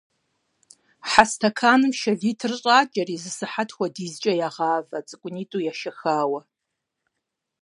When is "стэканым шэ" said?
1.29-2.11